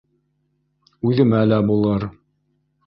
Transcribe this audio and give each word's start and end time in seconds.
—Үҙемә 1.11 1.45
лә 1.53 1.63
булыр 1.71 2.11